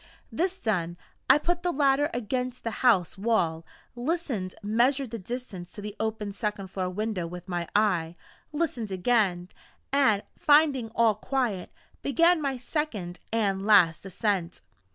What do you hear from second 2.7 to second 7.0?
house wall, listened, measured the distance to the open second floor